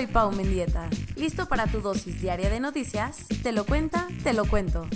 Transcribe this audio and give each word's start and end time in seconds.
Soy 0.00 0.06
Pau 0.06 0.32
Mendieta. 0.32 0.88
¿Listo 1.14 1.44
para 1.44 1.66
tu 1.66 1.82
dosis 1.82 2.22
diaria 2.22 2.48
de 2.48 2.58
noticias? 2.58 3.26
Te 3.42 3.52
lo 3.52 3.66
cuenta, 3.66 4.08
te 4.24 4.32
lo 4.32 4.46
cuento. 4.46 4.86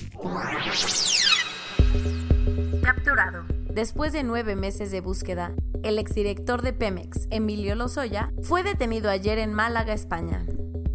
Capturado. 2.83 3.45
Después 3.69 4.15
de 4.15 4.23
nueve 4.23 4.57
meses 4.57 4.91
de 4.91 5.03
búsqueda, 5.03 5.53
el 5.83 5.99
exdirector 5.99 6.63
de 6.63 6.73
Pemex, 6.73 7.29
Emilio 7.31 7.75
Lozoya, 7.75 8.33
fue 8.45 8.63
detenido 8.63 9.11
ayer 9.11 9.37
en 9.37 9.53
Málaga, 9.53 9.93
España. 9.93 10.47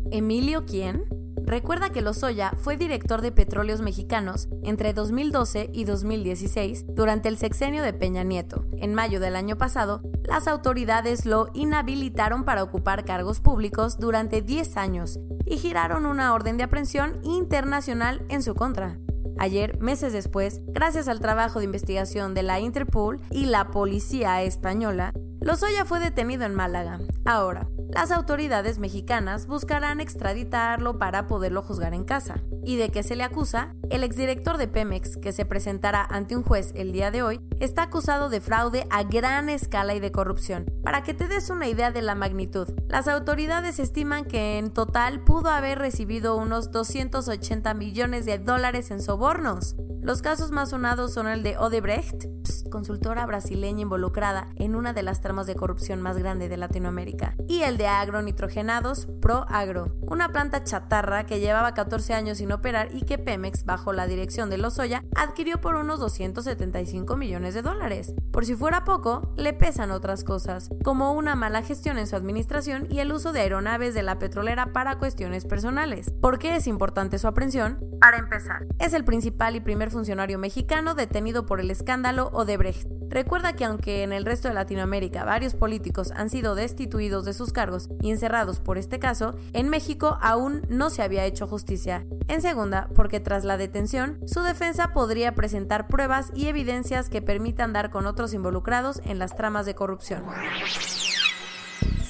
¿Emilio 0.10 0.66
quién? 0.66 1.19
Recuerda 1.50 1.90
que 1.90 2.04
Lozoya 2.04 2.54
fue 2.62 2.78
director 2.78 3.24
de 3.24 3.32
Petróleos 3.32 3.82
Mexicanos 3.82 4.48
entre 4.62 4.94
2012 4.94 5.72
y 5.74 5.84
2016 5.84 6.86
durante 6.90 7.28
el 7.28 7.40
sexenio 7.40 7.82
de 7.82 7.92
Peña 7.92 8.24
Nieto. 8.24 8.66
En 8.78 8.94
mayo 8.94 9.20
del 9.20 9.36
año 9.36 9.58
pasado, 9.58 10.04
las 10.26 10.48
autoridades 10.48 11.26
lo 11.26 11.48
inhabilitaron 11.56 12.44
para 12.44 12.62
ocupar 12.62 13.04
cargos 13.04 13.40
públicos 13.40 13.98
durante 13.98 14.44
10 14.44 14.78
años 14.78 15.18
y 15.44 15.58
giraron 15.58 16.06
una 16.06 16.36
orden 16.36 16.58
de 16.58 16.66
aprehensión 16.66 17.20
internacional 17.24 18.24
en 18.30 18.44
su 18.44 18.54
contra. 18.54 19.00
Ayer, 19.40 19.80
meses 19.80 20.14
después, 20.14 20.62
gracias 20.68 21.08
al 21.08 21.20
trabajo 21.20 21.58
de 21.58 21.66
investigación 21.66 22.36
de 22.36 22.44
la 22.44 22.60
Interpol 22.60 23.22
y 23.32 23.48
la 23.48 23.72
policía 23.72 24.44
española, 24.44 25.14
Lozoya 25.42 25.84
fue 25.84 26.00
detenido 26.00 26.44
en 26.44 26.54
Málaga. 26.54 27.00
Ahora, 27.26 27.68
las 27.90 28.12
autoridades 28.12 28.78
mexicanas 28.78 29.48
buscarán 29.48 30.00
extraditarlo 30.00 31.00
para 31.00 31.28
poderlo 31.28 31.64
juzgar 31.64 31.94
en 31.94 32.04
casa. 32.04 32.36
¿Y 32.64 32.76
de 32.76 32.90
qué 32.90 33.02
se 33.02 33.16
le 33.16 33.24
acusa? 33.24 33.76
El 33.90 34.04
exdirector 34.04 34.58
de 34.58 34.68
Pemex, 34.68 35.18
que 35.18 35.32
se 35.32 35.46
presentará 35.46 36.06
ante 36.06 36.36
un 36.36 36.44
juez 36.44 36.72
el 36.76 36.92
día 36.92 37.10
de 37.10 37.24
hoy, 37.24 37.42
está 37.60 37.84
acusado 37.84 38.30
de 38.30 38.42
fraude 38.42 38.86
a 38.92 39.04
gran 39.04 39.50
escala 39.50 39.96
y 39.96 40.00
de 40.00 40.12
corrupción. 40.12 40.66
Para 40.84 41.02
que 41.02 41.16
te 41.16 41.28
des 41.28 41.50
una 41.50 41.68
idea 41.68 41.92
de 41.92 42.04
la 42.04 42.14
magnitud, 42.14 42.68
las 42.88 43.08
autoridades 43.08 43.80
estiman 43.80 44.26
que 44.26 44.60
en 44.60 44.72
total 44.72 45.24
pudo 45.24 45.50
haber 45.50 45.80
recibido 45.80 46.36
unos 46.36 46.72
280 46.72 47.74
millones 47.74 48.26
de 48.26 48.38
dólares 48.38 48.92
en 48.92 49.02
sobornos. 49.02 49.76
Los 50.10 50.24
casos 50.24 50.50
más 50.50 50.72
sonados 50.72 51.14
son 51.14 51.28
el 51.28 51.44
de 51.44 51.60
Odebrecht, 51.60 52.26
consultora 52.72 53.28
brasileña 53.28 53.82
involucrada 53.82 54.48
en 54.56 54.76
una 54.76 54.92
de 54.92 55.04
las 55.04 55.22
tramas 55.22 55.46
de 55.46 55.54
corrupción 55.54 56.02
más 56.02 56.18
grande 56.18 56.50
de 56.50 56.58
Latinoamérica, 56.58 57.36
y 57.48 57.62
el 57.62 57.78
de 57.78 57.86
agronitrogenados 57.86 59.08
Pro 59.22 59.46
Agro, 59.48 59.86
una 60.10 60.30
planta 60.32 60.64
chatarra 60.64 61.26
que 61.26 61.40
llevaba 61.40 61.74
14 61.74 62.14
años 62.14 62.40
sin 62.40 62.52
operar 62.52 62.90
y 62.94 63.04
que 63.04 63.18
Pemex, 63.18 63.66
bajo 63.66 63.94
la 63.94 64.08
dirección 64.08 64.50
de 64.50 64.58
Lozoya, 64.58 65.04
adquirió 65.16 65.62
por 65.62 65.76
unos 65.76 66.00
275 66.00 67.16
millones 67.16 67.54
de 67.54 67.62
dólares. 67.62 68.14
Por 68.32 68.46
si 68.46 68.56
fuera 68.56 68.84
poco, 68.84 69.34
le 69.38 69.54
pesan 69.54 69.92
otras 69.92 70.24
cosas, 70.24 70.70
como 70.84 71.14
una 71.14 71.36
mala 71.36 71.62
gestión 71.62 71.98
en 71.98 72.08
su 72.08 72.16
administración 72.16 72.88
y 72.90 73.00
el 73.00 73.12
uso 73.12 73.34
de 73.34 73.42
aeronaves 73.42 73.94
de 73.94 74.04
la 74.04 74.20
petrolera 74.20 74.74
para 74.74 74.98
cuestiones 74.98 75.46
personales. 75.46 76.12
¿Por 76.22 76.40
qué 76.40 76.56
es 76.56 76.68
importante 76.68 77.20
su 77.20 77.28
aprehensión? 77.28 77.80
Para 78.02 78.18
empezar, 78.18 78.66
es 78.80 78.94
el 78.94 79.06
principal 79.06 79.56
y 79.56 79.60
primer 79.60 79.92
funcionario 79.92 80.40
mexicano 80.40 80.96
detenido 80.96 81.46
por 81.46 81.60
el 81.60 81.72
escándalo 81.72 82.30
Odebrecht. 82.34 82.99
Recuerda 83.10 83.54
que 83.54 83.66
aunque 83.66 84.04
en 84.04 84.14
el 84.14 84.26
resto 84.26 84.48
de 84.48 84.54
Latinoamérica 84.54 85.26
varios 85.26 85.56
políticos 85.56 86.12
han 86.16 86.30
sido 86.30 86.54
destituidos 86.54 87.26
de 87.26 87.34
sus 87.34 87.52
cargos 87.52 87.90
y 88.02 88.12
encerrados 88.12 88.60
por 88.60 88.78
este 88.78 89.00
caso, 89.00 89.36
en 89.54 89.70
México 89.70 90.18
aún 90.22 90.62
no 90.70 90.90
se 90.92 91.02
había 91.02 91.26
hecho 91.26 91.48
justicia. 91.48 92.06
En 92.28 92.42
segunda, 92.42 92.90
porque 92.96 93.20
tras 93.20 93.44
la 93.44 93.58
detención, 93.58 94.20
su 94.28 94.42
defensa 94.42 94.94
podría 94.94 95.34
presentar 95.34 95.88
pruebas 95.88 96.32
y 96.36 96.48
evidencias 96.48 97.10
que 97.10 97.24
permitan 97.24 97.74
dar 97.74 97.90
con 97.90 98.06
otros 98.06 98.34
involucrados 98.34 99.02
en 99.04 99.18
las 99.18 99.36
tramas 99.36 99.66
de 99.66 99.74
corrupción. 99.74 100.24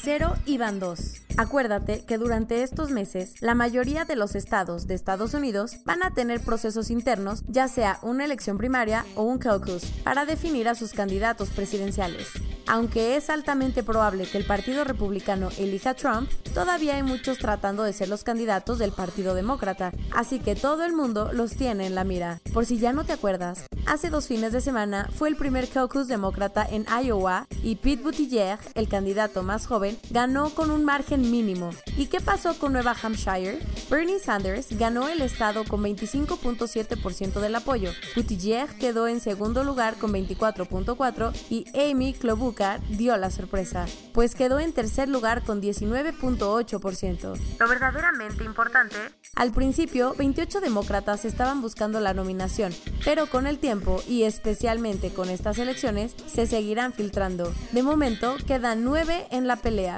Cero 0.02 0.34
iban 0.46 0.80
dos. 0.80 1.22
Acuérdate 1.40 2.04
que 2.04 2.18
durante 2.18 2.64
estos 2.64 2.92
meses 2.92 3.36
la 3.40 3.56
mayoría 3.56 4.04
de 4.04 4.18
los 4.18 4.36
estados 4.36 4.88
de 4.88 4.94
Estados 4.94 5.34
Unidos 5.34 5.78
van 5.86 6.04
a 6.04 6.14
tener 6.14 6.42
procesos 6.42 6.92
internos, 6.92 7.44
ya 7.48 7.70
sea 7.70 7.98
una 8.02 8.26
elección 8.26 8.58
primaria 8.58 9.06
o 9.16 9.24
un 9.24 9.38
caucus, 9.38 9.86
para 10.04 10.26
definir 10.26 10.68
a 10.68 10.76
sus 10.76 10.92
candidatos 10.92 11.50
presidenciales. 11.52 12.28
Aunque 12.70 13.16
es 13.16 13.32
altamente 13.32 13.82
probable 13.82 14.28
que 14.28 14.38
el 14.38 14.46
Partido 14.46 14.84
Republicano 14.84 15.50
elija 15.58 15.90
a 15.90 15.94
Trump, 15.96 16.30
todavía 16.54 16.98
hay 16.98 17.04
muchos 17.04 17.40
tratando 17.40 17.82
de 17.82 17.94
ser 17.94 18.10
los 18.10 18.24
candidatos 18.24 18.78
del 18.78 18.92
Partido 18.92 19.34
Demócrata, 19.34 19.92
así 20.12 20.40
que 20.40 20.54
todo 20.54 20.86
el 20.86 20.94
mundo 20.94 21.32
los 21.34 21.56
tiene 21.56 21.88
en 21.88 21.96
la 21.96 22.04
mira. 22.04 22.42
Por 22.54 22.68
si 22.68 22.78
ya 22.78 22.94
no 22.94 23.06
te 23.06 23.14
acuerdas, 23.14 23.66
hace 23.88 24.12
dos 24.12 24.28
fines 24.28 24.54
de 24.54 24.62
semana 24.62 25.10
fue 25.16 25.30
el 25.30 25.36
primer 25.36 25.68
caucus 25.68 26.08
demócrata 26.08 26.64
en 26.70 26.86
Iowa 27.04 27.48
y 27.64 27.78
Pete 27.78 28.04
Buttigieg, 28.04 28.60
el 28.76 28.88
candidato 28.88 29.42
más 29.42 29.66
joven, 29.66 29.98
ganó 30.12 30.52
con 30.52 30.70
un 30.70 30.86
margen 30.86 31.32
mínimo. 31.32 31.72
¿Y 31.98 32.06
qué 32.06 32.20
pasó 32.22 32.54
con 32.54 32.74
Nueva 32.74 32.96
Hampshire? 33.02 33.66
Bernie 33.90 34.20
Sanders 34.20 34.78
ganó 34.78 35.10
el 35.10 35.24
estado 35.24 35.64
con 35.64 35.82
25.7% 35.82 37.40
del 37.40 37.56
apoyo. 37.56 37.90
Buttigieg 38.16 38.78
quedó 38.78 39.08
en 39.08 39.22
segundo 39.22 39.64
lugar 39.64 39.96
con 39.96 40.14
24.4% 40.14 41.34
y 41.50 41.66
Amy 41.76 42.14
Klobuchar 42.14 42.59
dio 42.90 43.16
la 43.18 43.32
sorpresa, 43.32 43.86
pues 44.14 44.36
quedó 44.36 44.60
en 44.60 44.74
tercer 44.74 45.08
lugar 45.08 45.44
con 45.44 45.62
19.8%. 45.62 47.40
Lo 47.60 47.68
verdaderamente 47.68 48.44
importante, 48.44 48.98
al 49.36 49.52
principio 49.52 50.14
28 50.18 50.60
demócratas 50.60 51.24
estaban 51.26 51.62
buscando 51.62 52.00
la 52.00 52.14
nominación, 52.14 52.74
pero 53.06 53.28
con 53.28 53.48
el 53.48 53.60
tiempo 53.60 54.04
y 54.08 54.24
especialmente 54.24 55.14
con 55.14 55.30
estas 55.30 55.58
elecciones 55.58 56.16
se 56.28 56.48
seguirán 56.48 56.94
filtrando. 56.94 57.54
De 57.72 57.84
momento 57.84 58.36
quedan 58.46 58.84
9 58.84 59.28
en 59.32 59.48
la 59.48 59.56
pelea. 59.56 59.98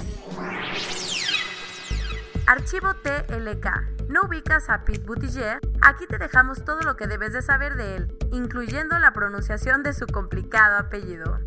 Archivo 2.45 2.93
TLK. 2.95 4.09
¿No 4.09 4.23
ubicas 4.23 4.69
a 4.69 4.83
Pete 4.83 5.05
Buttigieg? 5.05 5.61
Aquí 5.81 6.05
te 6.05 6.17
dejamos 6.17 6.65
todo 6.65 6.81
lo 6.81 6.97
que 6.97 7.07
debes 7.07 7.31
de 7.31 7.41
saber 7.41 7.75
de 7.75 7.95
él, 7.95 8.17
incluyendo 8.33 8.99
la 8.99 9.13
pronunciación 9.13 9.83
de 9.83 9.93
su 9.93 10.05
complicado 10.05 10.77
apellido. 10.77 11.39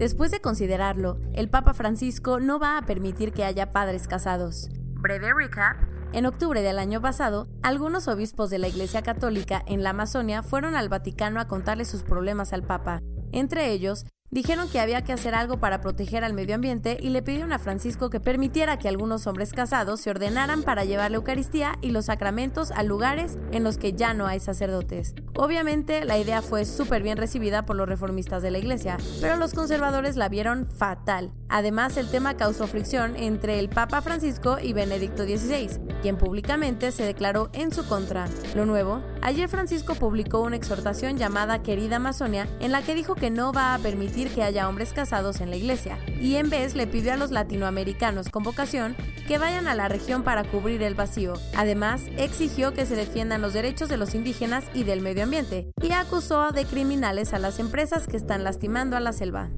Después 0.00 0.30
de 0.30 0.40
considerarlo, 0.40 1.18
el 1.34 1.50
Papa 1.50 1.74
Francisco 1.74 2.40
no 2.40 2.58
va 2.58 2.78
a 2.78 2.86
permitir 2.86 3.34
que 3.34 3.44
haya 3.44 3.70
padres 3.70 4.08
casados. 4.08 4.70
Breve 4.94 5.30
recap. 5.34 5.76
En 6.14 6.24
octubre 6.24 6.62
del 6.62 6.78
año 6.78 7.02
pasado, 7.02 7.48
algunos 7.62 8.08
obispos 8.08 8.48
de 8.48 8.58
la 8.58 8.68
Iglesia 8.68 9.02
Católica 9.02 9.62
en 9.66 9.82
la 9.82 9.90
Amazonia 9.90 10.42
fueron 10.42 10.74
al 10.74 10.88
Vaticano 10.88 11.38
a 11.38 11.48
contarle 11.48 11.84
sus 11.84 12.02
problemas 12.02 12.54
al 12.54 12.62
Papa. 12.62 13.02
Entre 13.30 13.72
ellos, 13.72 14.06
Dijeron 14.32 14.68
que 14.68 14.78
había 14.78 15.02
que 15.02 15.12
hacer 15.12 15.34
algo 15.34 15.58
para 15.58 15.80
proteger 15.80 16.22
al 16.22 16.34
medio 16.34 16.54
ambiente 16.54 16.96
y 17.00 17.08
le 17.08 17.20
pidieron 17.20 17.52
a 17.52 17.58
Francisco 17.58 18.10
que 18.10 18.20
permitiera 18.20 18.78
que 18.78 18.88
algunos 18.88 19.26
hombres 19.26 19.52
casados 19.52 20.00
se 20.00 20.10
ordenaran 20.10 20.62
para 20.62 20.84
llevar 20.84 21.10
la 21.10 21.16
Eucaristía 21.16 21.72
y 21.80 21.90
los 21.90 22.04
sacramentos 22.04 22.70
a 22.70 22.84
lugares 22.84 23.38
en 23.50 23.64
los 23.64 23.76
que 23.76 23.92
ya 23.92 24.14
no 24.14 24.28
hay 24.28 24.38
sacerdotes. 24.38 25.16
Obviamente 25.42 26.04
la 26.04 26.18
idea 26.18 26.42
fue 26.42 26.66
súper 26.66 27.02
bien 27.02 27.16
recibida 27.16 27.64
por 27.64 27.74
los 27.74 27.88
reformistas 27.88 28.42
de 28.42 28.50
la 28.50 28.58
iglesia, 28.58 28.98
pero 29.22 29.36
los 29.36 29.54
conservadores 29.54 30.16
la 30.16 30.28
vieron 30.28 30.66
fatal. 30.66 31.32
Además 31.48 31.96
el 31.96 32.10
tema 32.10 32.36
causó 32.36 32.66
fricción 32.66 33.16
entre 33.16 33.58
el 33.58 33.70
Papa 33.70 34.02
Francisco 34.02 34.58
y 34.62 34.74
Benedicto 34.74 35.24
XVI, 35.24 35.70
quien 36.02 36.18
públicamente 36.18 36.92
se 36.92 37.04
declaró 37.04 37.48
en 37.54 37.72
su 37.72 37.88
contra. 37.88 38.28
Lo 38.54 38.66
nuevo, 38.66 39.00
ayer 39.22 39.48
Francisco 39.48 39.94
publicó 39.94 40.40
una 40.40 40.56
exhortación 40.56 41.16
llamada 41.16 41.62
Querida 41.62 41.96
Amazonia 41.96 42.46
en 42.60 42.70
la 42.70 42.82
que 42.82 42.94
dijo 42.94 43.14
que 43.14 43.30
no 43.30 43.50
va 43.50 43.74
a 43.74 43.78
permitir 43.78 44.28
que 44.34 44.42
haya 44.42 44.68
hombres 44.68 44.92
casados 44.92 45.40
en 45.40 45.48
la 45.48 45.56
iglesia, 45.56 45.98
y 46.20 46.36
en 46.36 46.50
vez 46.50 46.74
le 46.74 46.86
pidió 46.86 47.14
a 47.14 47.16
los 47.16 47.30
latinoamericanos 47.30 48.28
con 48.28 48.42
vocación 48.42 48.94
que 49.26 49.38
vayan 49.38 49.66
a 49.66 49.74
la 49.74 49.88
región 49.88 50.22
para 50.22 50.44
cubrir 50.44 50.82
el 50.82 50.94
vacío. 50.94 51.34
Además, 51.56 52.02
exigió 52.16 52.74
que 52.74 52.86
se 52.86 52.96
defiendan 52.96 53.42
los 53.42 53.52
derechos 53.52 53.88
de 53.88 53.96
los 53.96 54.14
indígenas 54.14 54.64
y 54.74 54.84
del 54.84 55.00
medio 55.00 55.24
ambiente, 55.24 55.70
y 55.82 55.92
acusó 55.92 56.50
de 56.50 56.64
criminales 56.64 57.32
a 57.32 57.38
las 57.38 57.58
empresas 57.58 58.06
que 58.06 58.16
están 58.16 58.44
lastimando 58.44 58.96
a 58.96 59.00
la 59.00 59.12
selva. 59.12 59.50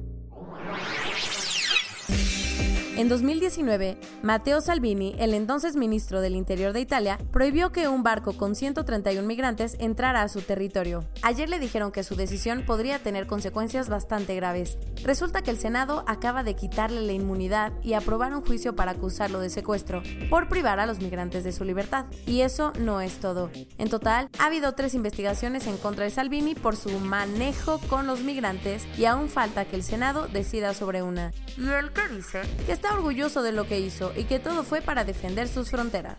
En 2.94 3.08
2019, 3.08 3.96
Matteo 4.22 4.60
Salvini, 4.60 5.14
el 5.18 5.32
entonces 5.32 5.76
ministro 5.76 6.20
del 6.20 6.36
Interior 6.36 6.74
de 6.74 6.82
Italia, 6.82 7.16
prohibió 7.32 7.72
que 7.72 7.88
un 7.88 8.02
barco 8.02 8.34
con 8.34 8.54
131 8.54 9.26
migrantes 9.26 9.76
entrara 9.78 10.20
a 10.20 10.28
su 10.28 10.42
territorio. 10.42 11.02
Ayer 11.22 11.48
le 11.48 11.58
dijeron 11.58 11.90
que 11.90 12.04
su 12.04 12.16
decisión 12.16 12.64
podría 12.66 12.98
tener 12.98 13.26
consecuencias 13.26 13.88
bastante 13.88 14.36
graves. 14.36 14.76
Resulta 15.04 15.40
que 15.40 15.50
el 15.50 15.56
Senado 15.56 16.04
acaba 16.06 16.42
de 16.42 16.54
quitarle 16.54 17.00
la 17.00 17.12
inmunidad 17.12 17.72
y 17.82 17.94
aprobar 17.94 18.34
un 18.34 18.44
juicio 18.44 18.76
para 18.76 18.92
acusarlo 18.92 19.40
de 19.40 19.48
secuestro, 19.48 20.02
por 20.28 20.50
privar 20.50 20.78
a 20.78 20.84
los 20.84 21.00
migrantes 21.00 21.44
de 21.44 21.52
su 21.52 21.64
libertad. 21.64 22.04
Y 22.26 22.42
eso 22.42 22.74
no 22.78 23.00
es 23.00 23.20
todo. 23.20 23.50
En 23.78 23.88
total, 23.88 24.28
ha 24.38 24.46
habido 24.46 24.74
tres 24.74 24.92
investigaciones 24.92 25.66
en 25.66 25.78
contra 25.78 26.04
de 26.04 26.10
Salvini 26.10 26.54
por 26.54 26.76
su 26.76 26.90
manejo 27.00 27.78
con 27.88 28.06
los 28.06 28.20
migrantes 28.20 28.86
y 28.98 29.06
aún 29.06 29.30
falta 29.30 29.64
que 29.64 29.76
el 29.76 29.82
Senado 29.82 30.28
decida 30.28 30.74
sobre 30.74 31.02
una. 31.02 31.32
¿Y 31.56 31.68
él 31.70 31.90
qué 31.94 32.14
dice? 32.14 32.42
Que 32.66 32.81
está 32.82 32.96
orgulloso 32.96 33.44
de 33.44 33.52
lo 33.52 33.68
que 33.68 33.78
hizo 33.78 34.12
y 34.16 34.24
que 34.24 34.40
todo 34.40 34.64
fue 34.64 34.82
para 34.82 35.04
defender 35.04 35.46
sus 35.46 35.70
fronteras. 35.70 36.16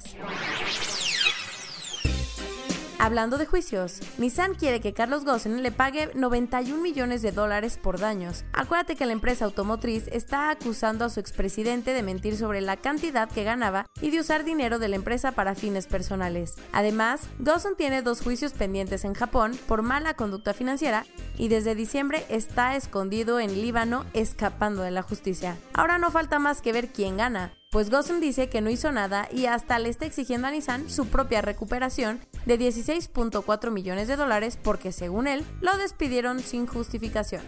Hablando 3.04 3.38
de 3.38 3.46
juicios, 3.46 4.00
Nissan 4.18 4.56
quiere 4.56 4.80
que 4.80 4.94
Carlos 4.94 5.26
Ghosn 5.26 5.62
le 5.62 5.74
pague 5.74 6.10
91 6.16 6.82
millones 6.82 7.22
de 7.22 7.34
dólares 7.34 7.78
por 7.78 8.00
daños. 8.00 8.46
Acuérdate 8.54 8.96
que 8.96 9.06
la 9.06 9.12
empresa 9.12 9.44
automotriz 9.44 10.08
está 10.08 10.50
acusando 10.50 11.04
a 11.04 11.10
su 11.10 11.20
expresidente 11.20 11.94
de 11.94 12.02
mentir 12.02 12.38
sobre 12.38 12.62
la 12.62 12.78
cantidad 12.78 13.30
que 13.30 13.44
ganaba 13.44 13.88
y 14.00 14.12
de 14.12 14.22
usar 14.22 14.46
dinero 14.46 14.80
de 14.80 14.88
la 14.88 14.96
empresa 14.96 15.34
para 15.34 15.54
fines 15.54 15.86
personales. 15.86 16.56
Además, 16.72 17.28
Ghosn 17.40 17.76
tiene 17.76 18.04
dos 18.04 18.22
juicios 18.22 18.54
pendientes 18.54 19.04
en 19.04 19.16
Japón 19.16 19.52
por 19.68 19.82
mala 19.82 20.14
conducta 20.14 20.54
financiera 20.54 21.06
y 21.38 21.50
desde 21.50 21.76
diciembre 21.76 22.26
está 22.30 22.78
escondido 22.78 23.42
en 23.42 23.62
Líbano 23.62 24.06
escapando 24.14 24.82
de 24.82 24.92
la 24.92 25.02
justicia. 25.02 25.58
Ahora 25.74 25.98
no 25.98 26.10
falta 26.10 26.40
más 26.40 26.62
que 26.62 26.72
ver 26.72 26.94
quién 26.94 27.18
gana 27.18 27.52
pues 27.74 27.90
Gossen 27.90 28.20
dice 28.20 28.50
que 28.50 28.62
no 28.62 28.70
hizo 28.70 28.92
nada 28.92 29.28
y 29.32 29.48
hasta 29.48 29.80
le 29.80 29.90
está 29.90 30.06
exigiendo 30.06 30.48
a 30.48 30.52
Nissan 30.52 30.92
su 30.92 31.08
propia 31.08 31.42
recuperación 31.42 32.20
de 32.46 32.60
16.4 32.60 33.72
millones 33.72 34.08
de 34.08 34.16
dólares 34.16 34.58
porque 34.62 34.92
según 34.92 35.28
él 35.28 35.46
lo 35.62 35.76
despidieron 35.78 36.40
sin 36.40 36.68
justificación. 36.68 37.42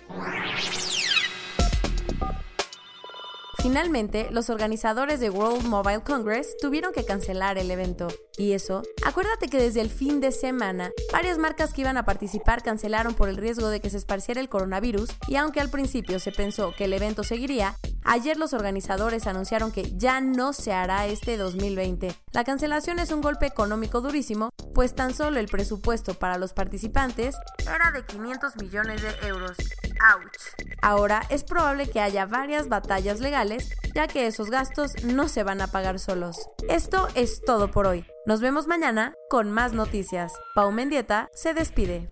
Finalmente, 3.65 4.27
los 4.30 4.51
organizadores 4.51 5.19
de 5.19 5.31
World 5.31 5.65
Mobile 5.65 6.03
Congress 6.03 6.56
tuvieron 6.62 6.94
que 6.94 7.03
cancelar 7.03 7.57
el 7.57 7.71
evento. 7.71 8.09
¿Y 8.38 8.51
eso? 8.51 8.83
Acuérdate 9.03 9.47
que 9.47 9.57
desde 9.57 9.81
el 9.81 9.89
fin 9.89 10.19
de 10.19 10.31
semana, 10.31 10.92
varias 11.12 11.39
marcas 11.39 11.74
que 11.74 11.81
iban 11.81 11.97
a 11.97 12.06
participar 12.06 12.62
cancelaron 12.62 13.15
por 13.15 13.27
el 13.27 13.38
riesgo 13.38 13.69
de 13.69 13.80
que 13.80 13.89
se 13.89 13.97
esparciera 13.97 14.39
el 14.39 14.50
coronavirus 14.50 15.09
y 15.27 15.38
aunque 15.38 15.62
al 15.62 15.71
principio 15.71 16.19
se 16.19 16.31
pensó 16.31 16.74
que 16.77 16.86
el 16.86 16.94
evento 16.94 17.24
seguiría, 17.24 17.75
ayer 18.03 18.38
los 18.38 18.53
organizadores 18.53 19.25
anunciaron 19.25 19.71
que 19.71 19.97
ya 19.97 20.21
no 20.21 20.53
se 20.53 20.71
hará 20.71 21.07
este 21.07 21.36
2020. 21.36 22.13
La 22.33 22.44
cancelación 22.44 23.00
es 23.00 23.12
un 23.12 23.21
golpe 23.21 23.47
económico 23.47 24.00
durísimo, 24.00 24.51
pues 24.75 24.94
tan 24.94 25.13
solo 25.13 25.39
el 25.39 25.48
presupuesto 25.48 26.13
para 26.13 26.38
los 26.38 26.54
participantes 26.54 27.36
era 27.62 27.92
de 27.92 28.06
500 28.06 28.57
millones 28.57 29.01
de 29.01 29.27
euros. 29.27 29.57
¡Auch! 30.13 30.30
Ahora 30.81 31.22
es 31.30 31.44
probable 31.44 31.89
que 31.89 32.01
haya 32.01 32.25
varias 32.25 32.68
batallas 32.68 33.22
legales, 33.22 33.69
ya 33.95 34.07
que 34.07 34.27
esos 34.27 34.51
gastos 34.51 35.04
no 35.04 35.30
se 35.30 35.44
van 35.44 35.62
a 35.62 35.68
pagar 35.68 35.98
solos. 35.98 36.50
Esto 36.69 37.07
es 37.16 37.42
todo 37.42 37.72
por 37.72 37.88
hoy. 37.88 38.06
Nos 38.27 38.42
vemos 38.42 38.68
mañana 38.68 39.16
con 39.30 39.50
más 39.50 39.72
noticias. 39.72 40.33
Pau 40.54 40.72
Mendieta 40.72 41.30
se 41.33 41.54
despide. 41.54 42.12